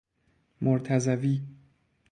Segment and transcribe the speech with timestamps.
[0.61, 1.41] مرتضوی